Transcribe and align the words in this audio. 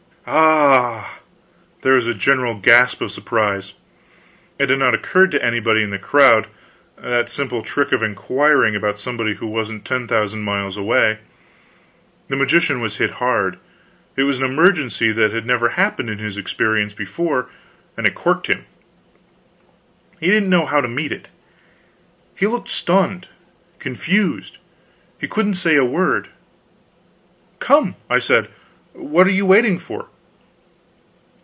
"Ah 0.27 1.15
h!" 1.15 1.81
There 1.81 1.95
was 1.95 2.05
a 2.07 2.13
general 2.13 2.53
gasp 2.53 3.01
of 3.01 3.11
surprise. 3.11 3.73
It 4.59 4.69
had 4.69 4.77
not 4.77 4.93
occurred 4.93 5.31
to 5.31 5.43
anybody 5.43 5.81
in 5.81 5.89
the 5.89 5.97
crowd 5.97 6.45
that 6.95 7.29
simple 7.31 7.63
trick 7.63 7.91
of 7.91 8.03
inquiring 8.03 8.75
about 8.75 8.99
somebody 8.99 9.33
who 9.33 9.47
wasn't 9.47 9.83
ten 9.83 10.07
thousand 10.07 10.43
miles 10.43 10.77
away. 10.77 11.17
The 12.27 12.35
magician 12.35 12.79
was 12.79 12.97
hit 12.97 13.09
hard; 13.13 13.57
it 14.15 14.23
was 14.23 14.37
an 14.39 14.45
emergency 14.45 15.11
that 15.11 15.31
had 15.31 15.47
never 15.47 15.69
happened 15.69 16.09
in 16.11 16.19
his 16.19 16.37
experience 16.37 16.93
before, 16.93 17.49
and 17.97 18.05
it 18.05 18.13
corked 18.13 18.45
him; 18.45 18.65
he 20.19 20.27
didn't 20.27 20.49
know 20.51 20.67
how 20.67 20.81
to 20.81 20.87
meet 20.87 21.11
it. 21.11 21.29
He 22.35 22.45
looked 22.45 22.69
stunned, 22.69 23.27
confused; 23.79 24.59
he 25.19 25.27
couldn't 25.27 25.55
say 25.55 25.77
a 25.77 25.83
word. 25.83 26.29
"Come," 27.59 27.95
I 28.07 28.19
said, 28.19 28.49
"what 28.93 29.25
are 29.25 29.31
you 29.31 29.45
waiting 29.45 29.79
for? 29.79 30.07